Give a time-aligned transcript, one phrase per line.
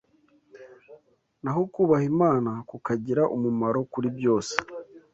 [1.43, 4.55] naho kubaha Imana kukagira umumaro kuri byose